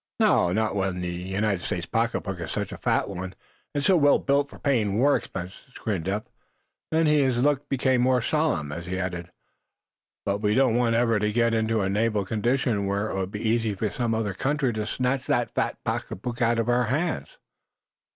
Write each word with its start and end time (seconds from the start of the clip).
"Not 0.19 0.73
while 0.75 0.93
the 0.93 1.07
United 1.13 1.61
States 1.63 1.85
pocket 1.85 2.21
book 2.21 2.39
is 2.39 2.49
such 2.49 2.71
a 2.71 2.77
fat 2.77 3.07
one, 3.07 3.35
and 3.75 3.83
so 3.83 3.95
well 3.95 4.17
built 4.17 4.49
for 4.49 4.57
paying 4.57 4.97
war 4.97 5.15
expenses," 5.15 5.75
grinned 5.77 6.07
Eph. 6.09 6.23
Then 6.89 7.05
his 7.05 7.37
look 7.37 7.69
became 7.69 8.01
more 8.01 8.19
solemn, 8.19 8.71
as 8.71 8.87
he 8.87 8.97
added: 8.97 9.31
"But 10.25 10.39
we 10.41 10.55
don't 10.55 10.75
want 10.75 10.95
ever 10.95 11.19
to 11.19 11.31
get 11.31 11.53
into 11.53 11.81
a 11.81 11.87
naval 11.87 12.25
condition 12.25 12.87
where 12.87 13.11
it 13.11 13.13
will 13.13 13.27
be 13.27 13.47
easy 13.47 13.75
for 13.75 13.91
some 13.91 14.15
other 14.15 14.33
country 14.33 14.73
to 14.73 14.87
snatch 14.87 15.27
that 15.27 15.51
fat 15.53 15.77
pocket 15.83 16.15
book 16.15 16.41
out 16.41 16.57
of 16.57 16.67
our 16.67 16.85
hands." 16.85 17.37